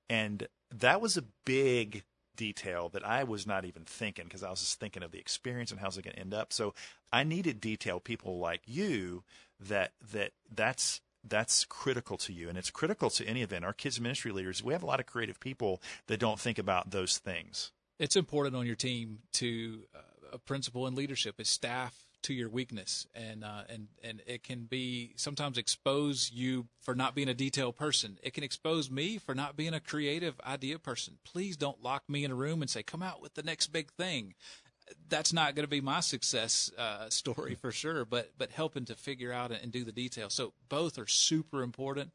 And 0.08 0.48
that 0.74 1.02
was 1.02 1.18
a 1.18 1.24
big 1.44 2.04
detail 2.34 2.88
that 2.94 3.06
I 3.06 3.24
was 3.24 3.46
not 3.46 3.66
even 3.66 3.84
thinking 3.84 4.24
because 4.24 4.42
I 4.42 4.48
was 4.48 4.60
just 4.60 4.80
thinking 4.80 5.02
of 5.02 5.10
the 5.10 5.18
experience 5.18 5.70
and 5.70 5.78
how's 5.78 5.98
it 5.98 6.04
going 6.04 6.14
to 6.14 6.18
end 6.18 6.32
up. 6.32 6.50
So 6.50 6.72
I 7.12 7.24
needed 7.24 7.60
detail 7.60 8.00
people 8.00 8.38
like 8.38 8.62
you 8.64 9.24
that 9.60 9.92
that 10.12 10.32
that's 10.50 11.02
that's 11.28 11.66
critical 11.66 12.16
to 12.16 12.32
you 12.32 12.48
and 12.48 12.56
it's 12.56 12.70
critical 12.70 13.10
to 13.10 13.26
any 13.26 13.42
event. 13.42 13.66
Our 13.66 13.74
kids 13.74 14.00
ministry 14.00 14.32
leaders, 14.32 14.64
we 14.64 14.72
have 14.72 14.82
a 14.82 14.86
lot 14.86 15.00
of 15.00 15.04
creative 15.04 15.40
people 15.40 15.82
that 16.06 16.20
don't 16.20 16.40
think 16.40 16.58
about 16.58 16.90
those 16.90 17.18
things. 17.18 17.72
It's 17.98 18.16
important 18.16 18.56
on 18.56 18.64
your 18.64 18.76
team 18.76 19.18
to 19.34 19.80
uh, 19.94 19.98
a 20.36 20.38
principle 20.38 20.86
in 20.86 20.94
leadership 20.94 21.40
is 21.40 21.48
staff 21.48 22.06
to 22.22 22.34
your 22.34 22.48
weakness. 22.48 23.06
And 23.14 23.44
uh, 23.44 23.62
and 23.68 23.88
and 24.02 24.22
it 24.26 24.42
can 24.42 24.64
be 24.64 25.12
sometimes 25.16 25.58
expose 25.58 26.30
you 26.32 26.66
for 26.80 26.94
not 26.94 27.14
being 27.14 27.28
a 27.28 27.34
detail 27.34 27.72
person. 27.72 28.18
It 28.22 28.34
can 28.34 28.44
expose 28.44 28.90
me 28.90 29.18
for 29.18 29.34
not 29.34 29.56
being 29.56 29.74
a 29.74 29.80
creative 29.80 30.40
idea 30.46 30.78
person. 30.78 31.18
Please 31.24 31.56
don't 31.56 31.82
lock 31.82 32.08
me 32.08 32.24
in 32.24 32.30
a 32.30 32.34
room 32.34 32.62
and 32.62 32.70
say 32.70 32.82
come 32.82 33.02
out 33.02 33.22
with 33.22 33.34
the 33.34 33.42
next 33.42 33.68
big 33.68 33.90
thing. 33.92 34.34
That's 35.08 35.32
not 35.32 35.54
going 35.54 35.64
to 35.64 35.70
be 35.70 35.80
my 35.80 36.00
success 36.00 36.70
uh, 36.78 37.08
story 37.10 37.54
for 37.54 37.72
sure 37.72 38.04
but 38.04 38.32
but 38.36 38.50
helping 38.50 38.84
to 38.86 38.94
figure 38.94 39.32
out 39.32 39.50
and 39.50 39.72
do 39.72 39.84
the 39.84 39.92
details. 39.92 40.34
So 40.34 40.52
both 40.68 40.98
are 40.98 41.06
super 41.06 41.62
important. 41.62 42.12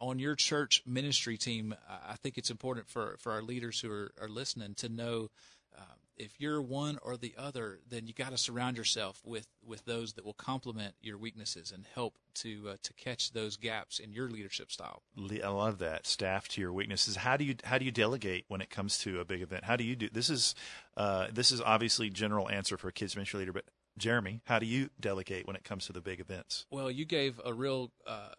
On 0.00 0.18
your 0.18 0.34
church 0.34 0.82
ministry 0.84 1.38
team 1.38 1.74
i 1.88 2.16
think 2.16 2.36
it's 2.36 2.50
important 2.50 2.90
for 2.90 3.16
for 3.20 3.32
our 3.32 3.40
leaders 3.40 3.80
who 3.80 3.90
are, 3.90 4.10
are 4.20 4.28
listening 4.28 4.74
to 4.74 4.88
know 4.88 5.30
um, 5.78 6.03
if 6.16 6.40
you're 6.40 6.62
one 6.62 6.98
or 7.02 7.16
the 7.16 7.34
other, 7.36 7.80
then 7.88 8.06
you 8.06 8.12
got 8.12 8.30
to 8.30 8.38
surround 8.38 8.76
yourself 8.76 9.20
with, 9.24 9.46
with 9.64 9.84
those 9.84 10.14
that 10.14 10.24
will 10.24 10.34
complement 10.34 10.94
your 11.00 11.18
weaknesses 11.18 11.72
and 11.72 11.86
help 11.94 12.18
to 12.34 12.70
uh, 12.70 12.76
to 12.82 12.92
catch 12.94 13.32
those 13.32 13.56
gaps 13.56 13.98
in 13.98 14.12
your 14.12 14.28
leadership 14.28 14.70
style. 14.70 15.02
I 15.18 15.48
love 15.48 15.78
that 15.78 16.06
staff 16.06 16.48
to 16.48 16.60
your 16.60 16.72
weaknesses. 16.72 17.16
How 17.16 17.36
do 17.36 17.44
you 17.44 17.56
how 17.64 17.78
do 17.78 17.84
you 17.84 17.92
delegate 17.92 18.44
when 18.48 18.60
it 18.60 18.70
comes 18.70 18.98
to 18.98 19.20
a 19.20 19.24
big 19.24 19.42
event? 19.42 19.64
How 19.64 19.76
do 19.76 19.84
you 19.84 19.96
do 19.96 20.08
this? 20.10 20.30
Is 20.30 20.54
uh, 20.96 21.28
this 21.32 21.52
is 21.52 21.60
obviously 21.60 22.10
general 22.10 22.50
answer 22.50 22.76
for 22.76 22.88
a 22.88 22.92
kids 22.92 23.14
ministry 23.14 23.40
leader, 23.40 23.52
but 23.52 23.64
Jeremy, 23.96 24.40
how 24.44 24.58
do 24.58 24.66
you 24.66 24.90
delegate 24.98 25.46
when 25.46 25.56
it 25.56 25.64
comes 25.64 25.86
to 25.86 25.92
the 25.92 26.00
big 26.00 26.20
events? 26.20 26.66
Well, 26.70 26.90
you 26.90 27.04
gave 27.04 27.40
a 27.44 27.52
real 27.52 27.92
uh, 28.06 28.30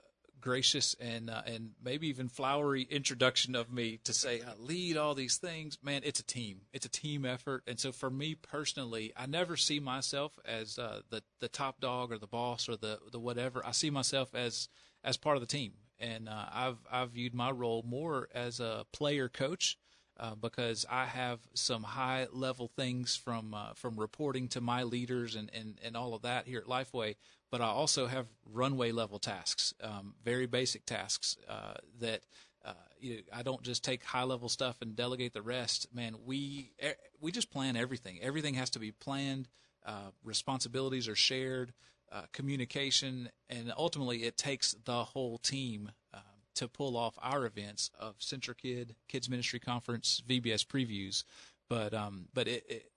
gracious 0.45 0.95
and 0.99 1.27
uh, 1.27 1.41
and 1.47 1.71
maybe 1.83 2.07
even 2.07 2.29
flowery 2.29 2.83
introduction 2.83 3.55
of 3.55 3.73
me 3.73 3.99
to 4.03 4.13
say 4.13 4.41
I 4.41 4.53
lead 4.59 4.95
all 4.95 5.15
these 5.15 5.37
things. 5.37 5.79
Man, 5.81 6.01
it's 6.05 6.19
a 6.19 6.25
team. 6.25 6.61
It's 6.71 6.85
a 6.85 6.89
team 6.89 7.25
effort. 7.25 7.63
And 7.65 7.79
so 7.79 7.91
for 7.91 8.11
me 8.11 8.35
personally, 8.35 9.11
I 9.17 9.25
never 9.25 9.57
see 9.57 9.79
myself 9.79 10.37
as 10.45 10.77
uh, 10.77 11.01
the 11.09 11.23
the 11.39 11.47
top 11.47 11.81
dog 11.81 12.11
or 12.11 12.19
the 12.19 12.27
boss 12.27 12.69
or 12.69 12.77
the 12.77 12.99
the 13.11 13.19
whatever. 13.19 13.65
I 13.65 13.71
see 13.71 13.89
myself 13.89 14.35
as 14.35 14.69
as 15.03 15.17
part 15.17 15.35
of 15.35 15.41
the 15.41 15.47
team. 15.47 15.73
And 15.99 16.29
uh, 16.29 16.45
I've 16.53 16.77
I've 16.91 17.09
viewed 17.11 17.33
my 17.33 17.49
role 17.49 17.83
more 17.83 18.29
as 18.33 18.59
a 18.59 18.85
player 18.93 19.27
coach. 19.27 19.79
Uh, 20.17 20.33
because 20.33 20.85
I 20.89 21.05
have 21.05 21.39
some 21.55 21.83
high 21.83 22.27
level 22.31 22.69
things 22.77 23.17
from 23.17 23.53
uh, 23.53 23.73
from 23.73 23.99
reporting 23.99 24.47
to 24.49 24.61
my 24.61 24.83
leaders 24.83 25.35
and, 25.35 25.51
and, 25.53 25.77
and 25.83 25.97
all 25.97 26.13
of 26.13 26.21
that 26.21 26.47
here 26.47 26.59
at 26.59 26.67
Lifeway 26.67 27.15
but 27.51 27.61
I 27.61 27.67
also 27.67 28.07
have 28.07 28.27
runway 28.51 28.91
level 28.91 29.17
tasks, 29.17 29.73
um, 29.81 30.15
very 30.25 30.45
basic 30.45 30.85
tasks 30.85 31.37
uh, 31.47 31.75
that 31.99 32.21
uh, 32.65 32.73
you 32.99 33.13
know, 33.13 33.21
I 33.31 33.43
don't 33.43 33.61
just 33.61 33.81
take 33.81 34.03
high 34.03 34.23
level 34.23 34.49
stuff 34.49 34.81
and 34.81 34.93
delegate 34.93 35.33
the 35.33 35.41
rest. 35.41 35.87
Man, 35.93 36.15
we 36.25 36.71
we 37.21 37.31
just 37.31 37.51
plan 37.51 37.77
everything. 37.77 38.19
Everything 38.21 38.55
has 38.55 38.71
to 38.71 38.79
be 38.79 38.91
planned. 38.91 39.47
Uh, 39.85 40.09
responsibilities 40.23 41.07
are 41.07 41.15
shared. 41.15 41.73
Uh, 42.11 42.23
communication, 42.33 43.29
and 43.49 43.71
ultimately, 43.77 44.23
it 44.23 44.37
takes 44.37 44.73
the 44.85 45.03
whole 45.05 45.37
team 45.37 45.91
to 46.55 46.67
pull 46.67 46.97
off 46.97 47.17
our 47.21 47.45
events 47.45 47.91
of 47.99 48.17
CentriKid, 48.19 48.95
Kids 49.07 49.29
Ministry 49.29 49.59
Conference, 49.59 50.21
VBS 50.27 50.65
previews. 50.65 51.23
But 51.69 51.93
um, 51.93 52.27
but 52.33 52.47
it, 52.47 52.63
it 52.67 52.91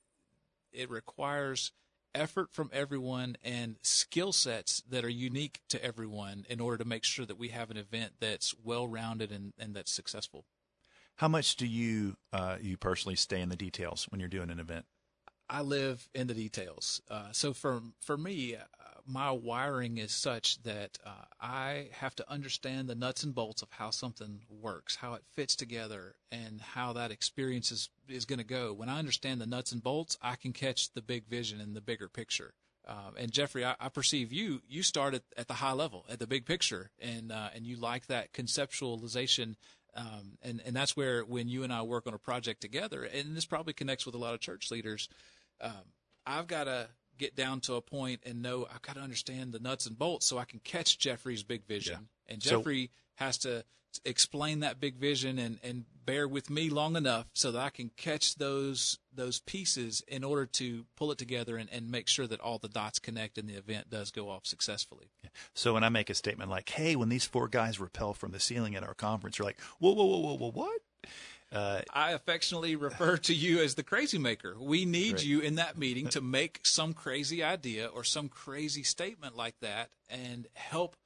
it 0.73 0.91
requires 0.91 1.73
effort 2.15 2.53
from 2.53 2.71
everyone 2.73 3.37
and 3.45 3.77
skill 3.83 4.33
sets 4.33 4.83
that 4.89 5.05
are 5.05 5.11
unique 5.11 5.61
to 5.69 5.83
everyone 5.85 6.47
in 6.49 6.61
order 6.61 6.79
to 6.79 6.89
make 6.89 7.05
sure 7.05 7.27
that 7.27 7.39
we 7.39 7.49
have 7.49 7.71
an 7.71 7.77
event 7.77 8.13
that's 8.19 8.55
well 8.65 8.89
rounded 8.89 9.31
and, 9.31 9.53
and 9.59 9.75
that's 9.75 9.93
successful. 9.93 10.45
How 11.17 11.29
much 11.29 11.57
do 11.57 11.67
you 11.67 12.17
uh, 12.33 12.57
you 12.61 12.77
personally 12.77 13.17
stay 13.17 13.41
in 13.41 13.49
the 13.49 13.57
details 13.57 14.07
when 14.11 14.21
you're 14.21 14.29
doing 14.29 14.51
an 14.51 14.61
event? 14.61 14.87
I 15.51 15.63
live 15.63 16.09
in 16.15 16.27
the 16.27 16.35
details. 16.35 17.01
Uh, 17.11 17.33
so 17.33 17.53
for 17.53 17.83
for 18.01 18.17
me, 18.17 18.57
my 19.09 19.31
wiring 19.31 19.97
is 19.97 20.13
such 20.13 20.63
that 20.65 20.99
uh, 21.05 21.11
I 21.41 21.89
have 21.93 22.15
to 22.17 22.31
understand 22.31 22.89
the 22.89 22.95
nuts 22.95 23.23
and 23.23 23.35
bolts 23.35 23.63
of 23.63 23.71
how 23.71 23.91
something 23.91 24.43
works, 24.51 24.97
how 24.97 25.15
it 25.15 25.23
fits 25.33 25.57
together, 25.57 26.15
and 26.31 26.61
how 26.61 26.93
that 26.93 27.11
experience 27.11 27.73
is, 27.73 27.89
is 28.07 28.27
going 28.27 28.39
to 28.39 28.45
go. 28.45 28.75
When 28.75 28.91
I 28.91 28.99
understand 28.99 29.41
the 29.41 29.47
nuts 29.47 29.73
and 29.73 29.83
bolts, 29.83 30.19
I 30.21 30.37
can 30.37 30.53
catch 30.53 30.93
the 30.93 31.01
big 31.01 31.27
vision 31.27 31.59
and 31.61 31.75
the 31.75 31.81
bigger 31.81 32.09
picture. 32.09 32.53
Um, 32.87 33.15
and 33.19 33.33
Jeffrey, 33.33 33.65
I, 33.65 33.77
I, 33.81 33.89
perceive 33.89 34.33
you. 34.33 34.61
You 34.69 34.83
started 34.83 35.23
at 35.37 35.49
the 35.49 35.55
high 35.55 35.73
level, 35.73 36.07
at 36.11 36.19
the 36.19 36.27
big 36.27 36.47
picture, 36.47 36.91
and 36.99 37.31
uh, 37.31 37.49
and 37.55 37.67
you 37.67 37.77
like 37.77 38.07
that 38.07 38.33
conceptualization. 38.33 39.57
Um, 39.95 40.39
and 40.43 40.63
and 40.65 40.75
that's 40.75 40.97
where 40.97 41.23
when 41.23 41.49
you 41.49 41.65
and 41.65 41.73
I 41.73 41.83
work 41.83 42.07
on 42.07 42.15
a 42.15 42.19
project 42.19 42.63
together, 42.63 43.05
and 43.05 43.37
this 43.37 43.45
probably 43.45 43.75
connects 43.75 44.07
with 44.07 44.15
a 44.15 44.19
lot 44.19 44.33
of 44.33 44.41
church 44.41 44.71
leaders. 44.71 45.11
Um, 45.61 45.93
I've 46.27 46.47
got 46.47 46.65
to 46.65 46.89
get 47.19 47.37
down 47.37 47.61
to 47.61 47.75
a 47.75 47.81
point 47.81 48.21
and 48.25 48.43
know 48.43 48.67
I've 48.73 48.83
got 48.83 48.97
to 48.97 49.01
understand 49.01 49.53
the 49.53 49.59
nuts 49.59 49.87
and 49.87 49.99
bolts 49.99 50.27
so 50.27 50.39
I 50.39 50.45
can 50.45 50.61
catch 50.61 50.99
Jeffrey's 50.99 51.43
big 51.43 51.67
vision. 51.67 52.09
Yeah. 52.29 52.33
And 52.33 52.43
Jeffrey 52.43 52.91
so, 53.19 53.25
has 53.25 53.39
to 53.39 53.65
explain 54.05 54.61
that 54.61 54.81
big 54.81 54.97
vision 54.97 55.39
and, 55.39 55.59
and 55.63 55.85
bear 56.05 56.29
with 56.29 56.51
me 56.51 56.71
long 56.71 56.97
enough 56.97 57.27
so 57.35 57.53
that 57.53 57.61
I 57.61 57.71
can 57.71 57.91
catch 57.97 58.37
those 58.37 58.99
those 59.13 59.41
pieces 59.41 60.03
in 60.07 60.23
order 60.23 60.47
to 60.47 60.87
pull 60.97 61.11
it 61.11 61.19
together 61.19 61.57
and, 61.57 61.69
and 61.73 61.91
make 61.91 62.09
sure 62.09 62.27
that 62.27 62.41
all 62.41 62.59
the 62.59 62.69
dots 62.69 62.99
connect 62.99 63.37
and 63.37 63.49
the 63.49 63.55
event 63.55 63.91
does 63.91 64.11
go 64.11 64.31
off 64.31 64.47
successfully. 64.47 65.11
So 65.55 65.75
when 65.75 65.85
I 65.85 65.89
make 65.89 66.09
a 66.11 66.15
statement 66.15 66.51
like, 66.51 66.69
"Hey, 66.69 66.97
when 66.97 67.09
these 67.09 67.25
four 67.25 67.49
guys 67.49 67.81
rappel 67.81 68.15
from 68.15 68.33
the 68.33 68.41
ceiling 68.41 68.77
at 68.77 68.85
our 68.85 68.95
conference," 68.95 69.39
you're 69.39 69.47
like, 69.47 69.61
"Whoa, 69.79 69.93
whoa, 69.93 70.05
whoa, 70.05 70.19
whoa, 70.19 70.37
whoa, 70.37 70.51
what?" 70.51 70.81
Uh, 71.51 71.81
I 71.93 72.13
affectionately 72.13 72.77
refer 72.77 73.17
to 73.17 73.35
you 73.35 73.61
as 73.63 73.75
the 73.75 73.83
crazy 73.83 74.19
maker. 74.19 74.57
We 74.59 74.85
need 74.85 75.15
right. 75.15 75.25
you 75.25 75.41
in 75.41 75.55
that 75.55 75.79
meeting 75.79 76.09
to 76.09 76.21
make 76.21 76.61
some 76.65 76.93
crazy 76.93 77.43
idea 77.43 77.87
or 77.87 78.05
some 78.05 78.29
crazy 78.29 78.83
statement 78.83 79.37
like 79.37 79.59
that 79.61 79.91
and 80.11 80.47
help 80.55 80.97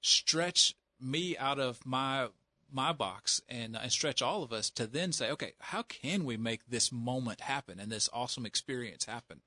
stretch 0.00 0.74
me 1.00 1.36
out 1.36 1.58
of 1.58 1.84
my 1.84 2.28
my 2.74 2.92
box 2.92 3.42
and, 3.50 3.76
and 3.76 3.92
stretch 3.92 4.22
all 4.22 4.42
of 4.42 4.50
us 4.50 4.70
to 4.70 4.86
then 4.86 5.12
say, 5.12 5.30
okay, 5.30 5.52
how 5.60 5.82
can 5.82 6.24
we 6.24 6.38
make 6.38 6.66
this 6.66 6.90
moment 6.90 7.42
happen 7.42 7.78
and 7.78 7.92
this 7.92 8.08
awesome 8.14 8.46
experience 8.46 9.04
happen? 9.04 9.42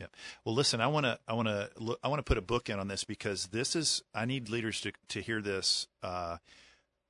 Yeah. 0.00 0.06
Well, 0.44 0.54
listen, 0.54 0.80
I 0.80 0.86
want 0.86 1.04
to 1.04 1.18
I 1.28 1.34
want 1.34 1.48
to 1.48 1.70
I 2.02 2.08
want 2.08 2.18
to 2.18 2.24
put 2.24 2.38
a 2.38 2.42
book 2.42 2.70
in 2.70 2.78
on 2.78 2.88
this 2.88 3.04
because 3.04 3.48
this 3.48 3.76
is 3.76 4.02
I 4.14 4.24
need 4.24 4.48
leaders 4.48 4.80
to 4.80 4.92
to 5.08 5.20
hear 5.20 5.42
this. 5.42 5.86
Uh, 6.02 6.38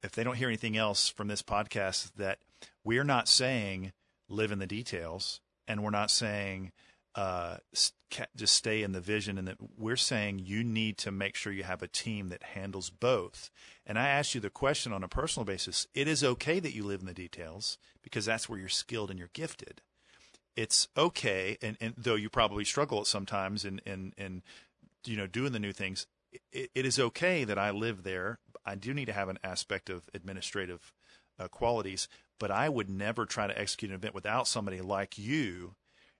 if 0.02 0.12
they 0.12 0.24
don't 0.24 0.34
hear 0.34 0.48
anything 0.48 0.76
else 0.76 1.08
from 1.08 1.28
this 1.28 1.42
podcast, 1.42 2.12
that 2.16 2.38
we're 2.84 3.04
not 3.04 3.28
saying 3.28 3.92
live 4.28 4.52
in 4.52 4.58
the 4.58 4.66
details, 4.66 5.40
and 5.68 5.82
we're 5.82 5.90
not 5.90 6.10
saying 6.10 6.72
uh, 7.14 7.58
just 8.36 8.54
stay 8.54 8.82
in 8.82 8.92
the 8.92 9.00
vision. 9.00 9.38
And 9.38 9.48
that 9.48 9.56
we're 9.76 9.96
saying 9.96 10.40
you 10.44 10.64
need 10.64 10.98
to 10.98 11.10
make 11.10 11.36
sure 11.36 11.52
you 11.52 11.64
have 11.64 11.82
a 11.82 11.88
team 11.88 12.28
that 12.28 12.42
handles 12.42 12.90
both. 12.90 13.50
And 13.86 13.98
I 13.98 14.08
ask 14.08 14.34
you 14.34 14.40
the 14.40 14.50
question 14.50 14.92
on 14.92 15.04
a 15.04 15.08
personal 15.08 15.44
basis. 15.44 15.86
It 15.94 16.08
is 16.08 16.24
okay 16.24 16.60
that 16.60 16.74
you 16.74 16.84
live 16.84 17.00
in 17.00 17.06
the 17.06 17.14
details 17.14 17.78
because 18.02 18.24
that's 18.24 18.48
where 18.48 18.58
you're 18.58 18.68
skilled 18.68 19.10
and 19.10 19.18
you're 19.18 19.30
gifted. 19.32 19.82
It's 20.54 20.88
okay, 20.98 21.56
and, 21.62 21.78
and 21.80 21.94
though 21.96 22.14
you 22.14 22.28
probably 22.28 22.64
struggle 22.64 23.06
sometimes 23.06 23.64
in 23.64 23.80
in 23.86 24.12
in 24.18 24.42
you 25.06 25.16
know 25.16 25.26
doing 25.26 25.52
the 25.52 25.58
new 25.58 25.72
things, 25.72 26.06
it, 26.52 26.70
it 26.74 26.84
is 26.84 26.98
okay 26.98 27.44
that 27.44 27.58
I 27.58 27.70
live 27.70 28.02
there. 28.02 28.38
I 28.64 28.74
do 28.74 28.92
need 28.92 29.06
to 29.06 29.14
have 29.14 29.30
an 29.30 29.38
aspect 29.42 29.88
of 29.88 30.02
administrative 30.12 30.92
uh, 31.42 31.48
qualities, 31.48 32.08
but 32.38 32.50
I 32.50 32.68
would 32.68 32.88
never 32.88 33.26
try 33.26 33.46
to 33.46 33.58
execute 33.58 33.90
an 33.90 33.96
event 33.96 34.14
without 34.14 34.48
somebody 34.48 34.80
like 34.80 35.18
you. 35.18 35.74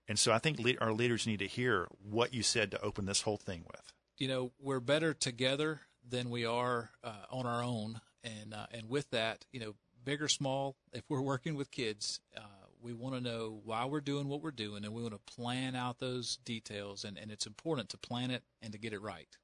And 0.07 0.19
so 0.19 0.31
I 0.31 0.39
think 0.39 0.59
le- 0.59 0.77
our 0.81 0.93
leaders 0.93 1.25
need 1.25 1.39
to 1.39 1.47
hear 1.47 1.87
what 2.01 2.33
you 2.33 2.43
said 2.43 2.71
to 2.71 2.81
open 2.81 3.05
this 3.05 3.21
whole 3.21 3.37
thing 3.37 3.63
with. 3.67 3.93
You 4.17 4.27
know, 4.27 4.51
we're 4.59 4.79
better 4.79 5.13
together 5.13 5.81
than 6.07 6.29
we 6.29 6.45
are 6.45 6.91
uh, 7.03 7.25
on 7.29 7.45
our 7.45 7.63
own, 7.63 8.01
and 8.23 8.53
uh, 8.53 8.67
and 8.71 8.89
with 8.89 9.09
that, 9.11 9.45
you 9.51 9.59
know, 9.59 9.75
big 10.03 10.21
or 10.21 10.27
small, 10.27 10.75
if 10.91 11.03
we're 11.09 11.21
working 11.21 11.55
with 11.55 11.71
kids, 11.71 12.19
uh, 12.35 12.41
we 12.81 12.93
want 12.93 13.15
to 13.15 13.21
know 13.21 13.61
why 13.63 13.85
we're 13.85 14.01
doing 14.01 14.27
what 14.27 14.41
we're 14.41 14.51
doing, 14.51 14.83
and 14.83 14.93
we 14.93 15.01
want 15.01 15.13
to 15.13 15.33
plan 15.33 15.75
out 15.75 15.99
those 15.99 16.37
details, 16.43 17.05
and, 17.05 17.17
and 17.17 17.31
it's 17.31 17.47
important 17.47 17.89
to 17.89 17.97
plan 17.97 18.29
it 18.29 18.43
and 18.61 18.73
to 18.73 18.77
get 18.77 18.93
it 18.93 19.01
right. 19.01 19.37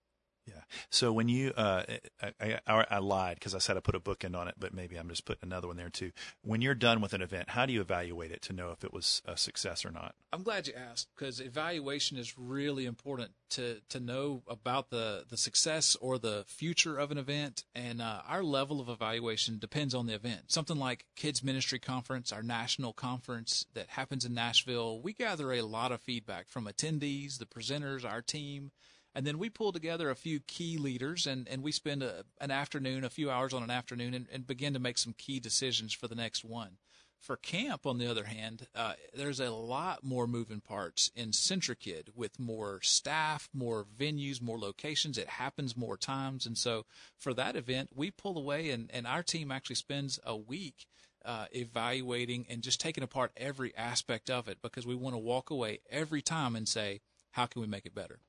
Yeah. 0.50 0.62
So 0.90 1.12
when 1.12 1.30
you, 1.30 1.52
uh, 1.56 1.84
I, 2.22 2.60
I, 2.68 2.86
I 2.90 2.98
lied 3.00 3.36
because 3.36 3.56
I 3.56 3.60
said 3.60 3.78
I 3.78 3.80
put 3.80 3.96
a 3.96 4.00
bookend 4.00 4.36
on 4.36 4.48
it, 4.48 4.56
but 4.58 4.74
maybe 4.74 4.96
I'm 4.98 5.10
just 5.10 5.26
putting 5.26 5.48
another 5.48 5.68
one 5.68 5.78
there 5.78 5.90
too. 5.90 6.12
When 6.44 6.62
you're 6.62 6.76
done 6.76 7.02
with 7.02 7.14
an 7.14 7.22
event, 7.22 7.50
how 7.50 7.66
do 7.66 7.74
you 7.74 7.82
evaluate 7.82 8.32
it 8.32 8.42
to 8.44 8.54
know 8.54 8.72
if 8.72 8.84
it 8.84 8.94
was 8.94 9.22
a 9.26 9.38
success 9.38 9.86
or 9.86 9.92
not? 9.92 10.16
I'm 10.32 10.44
glad 10.44 10.68
you 10.68 10.74
asked 10.74 11.08
because 11.16 11.40
evaluation 11.40 12.18
is 12.18 12.38
really 12.38 12.86
important 12.86 13.32
to 13.52 13.82
to 13.90 14.00
know 14.00 14.44
about 14.48 14.90
the 14.90 15.26
the 15.28 15.38
success 15.38 15.98
or 16.00 16.18
the 16.18 16.46
future 16.48 16.98
of 16.98 17.12
an 17.12 17.18
event, 17.18 17.64
and 17.74 18.02
uh, 18.02 18.22
our 18.28 18.44
level 18.44 18.80
of 18.80 18.90
evaluation 18.90 19.58
depends 19.58 19.96
on 19.96 20.06
the 20.06 20.14
event. 20.14 20.52
Something 20.52 20.78
like 20.78 21.06
Kids 21.16 21.44
Ministry 21.44 21.80
Conference, 21.80 22.32
our 22.32 22.44
national 22.44 22.94
conference 22.94 23.66
that 23.74 23.90
happens 23.90 24.24
in 24.24 24.34
Nashville, 24.34 25.02
we 25.02 25.14
gather 25.14 25.52
a 25.52 25.62
lot 25.62 25.92
of 25.92 26.02
feedback 26.02 26.48
from 26.48 26.66
attendees, 26.66 27.40
the 27.40 27.46
presenters, 27.46 28.06
our 28.06 28.22
team 28.22 28.72
and 29.16 29.26
then 29.26 29.40
we 29.40 29.50
pull 29.50 29.72
together 29.72 30.10
a 30.10 30.16
few 30.16 30.40
key 30.40 30.78
leaders 30.78 31.26
and, 31.26 31.48
and 31.48 31.64
we 31.64 31.72
spend 31.72 32.04
a, 32.04 32.24
an 32.40 32.52
afternoon, 32.52 33.04
a 33.04 33.10
few 33.10 33.30
hours 33.30 33.54
on 33.54 33.64
an 33.64 33.72
afternoon, 33.72 34.14
and, 34.14 34.28
and 34.32 34.48
begin 34.48 34.74
to 34.74 34.80
make 34.80 34.98
some 34.98 35.14
key 35.18 35.40
decisions 35.40 35.94
for 35.94 36.08
the 36.08 36.16
next 36.16 36.44
one. 36.44 36.78
For 37.20 37.36
camp, 37.36 37.86
on 37.86 37.98
the 37.98 38.08
other 38.08 38.24
hand, 38.24 38.68
uh, 38.74 38.94
there's 39.14 39.42
a 39.42 39.52
lot 39.52 40.06
more 40.06 40.26
moving 40.26 40.62
parts 40.62 41.12
in 41.16 41.32
CentriKid 41.32 42.16
with 42.16 42.40
more 42.40 42.80
staff, 42.82 43.50
more 43.54 43.84
venues, 43.84 44.42
more 44.42 44.58
locations. 44.58 45.18
It 45.18 45.28
happens 45.28 45.76
more 45.76 45.98
times. 45.98 46.46
And 46.46 46.58
so 46.58 46.86
for 47.18 47.34
that 47.34 47.58
event, 47.58 47.90
we 47.94 48.10
pull 48.10 48.38
away, 48.38 48.70
and, 48.70 48.90
and 48.94 49.06
our 49.06 49.22
team 49.22 49.52
actually 49.52 49.76
spends 49.76 50.18
a 50.26 50.38
week 50.38 50.86
uh, 51.26 51.48
evaluating 51.52 52.46
and 52.50 52.62
just 52.62 52.80
taking 52.80 53.04
apart 53.04 53.34
every 53.36 53.76
aspect 53.76 54.30
of 54.30 54.48
it 54.48 54.60
because 54.62 54.88
we 54.88 54.96
want 54.96 55.14
to 55.14 55.20
walk 55.20 55.50
away 55.50 55.80
every 55.90 56.22
time 56.22 56.56
and 56.56 56.70
say, 56.70 57.02
how 57.32 57.46
can 57.46 57.62
we 57.62 57.68
make 57.68 57.86
it 57.86 57.94
better? 57.94 58.20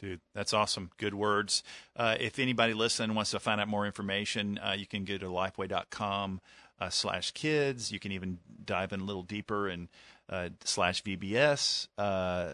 Dude, 0.00 0.20
that's 0.34 0.52
awesome. 0.52 0.90
Good 0.98 1.14
words. 1.14 1.62
Uh, 1.94 2.16
if 2.20 2.38
anybody 2.38 2.74
listening 2.74 3.14
wants 3.14 3.30
to 3.30 3.40
find 3.40 3.60
out 3.60 3.68
more 3.68 3.86
information, 3.86 4.58
uh, 4.58 4.74
you 4.76 4.86
can 4.86 5.04
go 5.04 5.16
to 5.16 5.26
lifeway.com 5.26 6.40
uh, 6.80 6.90
slash 6.90 7.30
kids. 7.30 7.90
You 7.90 7.98
can 7.98 8.12
even 8.12 8.38
dive 8.64 8.92
in 8.92 9.00
a 9.00 9.04
little 9.04 9.22
deeper 9.22 9.68
and 9.68 9.88
uh, 10.28 10.50
slash 10.64 11.02
VBS 11.02 11.88
uh, 11.96 12.52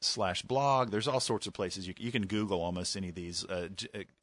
slash 0.00 0.42
blog. 0.42 0.90
There's 0.90 1.08
all 1.08 1.20
sorts 1.20 1.46
of 1.46 1.54
places. 1.54 1.86
You, 1.86 1.94
you 1.96 2.12
can 2.12 2.26
Google 2.26 2.60
almost 2.60 2.96
any 2.96 3.08
of 3.08 3.14
these. 3.14 3.44
Uh, 3.44 3.68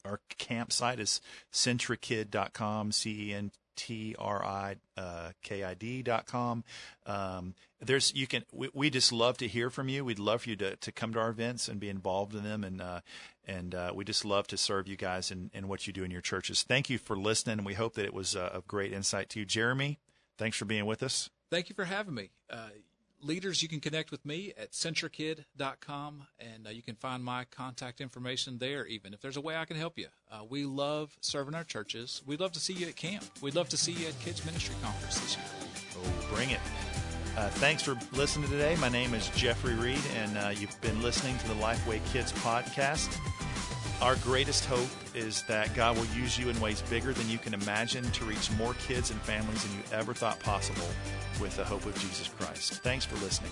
our 0.06 0.20
campsite 0.38 1.00
is 1.00 1.22
centrikid.com, 1.52 2.92
C 2.92 3.30
E 3.30 3.34
N 3.34 3.52
T 3.80 4.14
R 4.20 4.44
I 4.46 4.76
K 5.42 5.64
I 5.64 5.74
D 5.74 6.04
dot 6.04 6.26
com. 6.26 6.66
Um, 7.06 7.56
there's 7.80 8.14
you 8.14 8.28
can 8.28 8.44
we, 8.52 8.70
we 8.74 8.90
just 8.90 9.14
love 9.14 9.38
to 9.38 9.48
hear 9.48 9.70
from 9.70 9.88
you. 9.88 10.04
We'd 10.04 10.20
love 10.20 10.42
for 10.42 10.50
you 10.50 10.58
to, 10.58 10.76
to 10.76 10.92
come 10.92 11.14
to 11.14 11.20
our 11.20 11.30
events 11.30 11.70
and 11.70 11.80
be 11.80 11.88
involved 11.88 12.36
in 12.36 12.44
them, 12.44 12.66
and 12.66 12.82
uh, 12.82 13.00
and 13.48 13.74
uh, 13.74 13.94
we 13.96 14.04
just 14.04 14.26
love 14.26 14.48
to 14.48 14.58
serve 14.58 14.86
you 14.86 14.98
guys 14.98 15.32
in 15.32 15.68
what 15.70 15.88
you 15.88 15.94
do 15.94 16.04
in 16.04 16.12
your 16.12 16.22
churches. 16.22 16.64
Thank 16.64 16.90
you 16.90 16.98
for 16.98 17.16
listening, 17.16 17.60
and 17.60 17.66
we 17.66 17.76
hope 17.76 17.94
that 17.94 18.06
it 18.06 18.14
was 18.14 18.36
uh, 18.36 18.50
of 18.52 18.68
great 18.68 18.92
insight 18.92 19.30
to 19.30 19.40
you, 19.40 19.46
Jeremy. 19.46 19.98
Thanks 20.38 20.58
for 20.58 20.66
being 20.66 20.86
with 20.86 21.02
us. 21.02 21.30
Thank 21.50 21.70
you 21.70 21.76
for 21.76 21.86
having 21.86 22.14
me. 22.14 22.32
Leaders, 23.22 23.62
you 23.62 23.68
can 23.68 23.82
connect 23.82 24.12
with 24.12 24.26
me 24.26 24.54
at 24.58 24.72
centrikid.com, 24.72 26.28
and 26.40 26.68
uh, 26.68 26.70
you 26.70 26.82
can 26.82 26.96
find 26.96 27.24
my 27.24 27.44
contact 27.46 28.00
information 28.00 28.60
there, 28.60 28.86
even 28.86 29.14
if 29.14 29.20
there's 29.20 29.36
a 29.36 29.42
way 29.42 29.58
I 29.58 29.66
can 29.66 29.76
help 29.76 29.98
you. 29.98 30.08
Uh, 30.32 30.44
we 30.50 30.64
love 30.64 31.18
serving 31.20 31.54
our 31.54 31.66
churches. 31.66 32.22
We'd 32.26 32.40
love 32.40 32.54
to 32.54 32.62
see 32.62 32.74
you 32.74 32.88
at 32.88 32.96
camp. 32.96 33.26
We'd 33.42 33.56
love 33.56 33.68
to 33.70 33.78
see 33.78 33.92
you 33.92 34.08
at 34.08 34.18
Kids 34.22 34.46
Ministry 34.46 34.76
Conference 34.82 35.20
this 35.20 35.36
year. 35.36 35.46
Oh, 35.98 36.34
bring 36.34 36.52
it. 36.52 36.62
Uh, 37.36 37.50
thanks 37.50 37.84
for 37.84 37.98
listening 38.14 38.50
today. 38.50 38.78
My 38.80 38.90
name 38.90 39.14
is 39.14 39.30
Jeffrey 39.30 39.76
Reed, 39.76 40.00
and 40.16 40.38
uh, 40.38 40.50
you've 40.50 40.80
been 40.82 41.02
listening 41.02 41.38
to 41.40 41.48
the 41.50 41.56
Lifeway 41.56 42.00
Kids 42.12 42.32
podcast. 42.32 43.18
Our 44.02 44.16
greatest 44.18 44.64
hope 44.64 44.88
is 45.14 45.42
that 45.44 45.76
God 45.76 45.98
will 45.98 46.06
use 46.18 46.38
you 46.38 46.50
in 46.50 46.60
ways 46.62 46.82
bigger 46.84 47.12
than 47.12 47.28
you 47.28 47.38
can 47.38 47.54
imagine 47.54 48.10
to 48.12 48.24
reach 48.24 48.50
more 48.52 48.74
kids 48.76 49.12
and 49.12 49.20
families 49.22 49.64
than 49.64 49.74
you 49.74 49.84
ever 49.92 50.14
thought 50.14 50.40
possible 50.40 50.88
with 51.42 51.58
the 51.58 51.66
hope 51.66 51.86
of 51.86 51.94
Jesus 51.96 52.30
Christ. 52.40 52.82
Thanks 52.82 53.04
for 53.04 53.16
listening. 53.16 53.52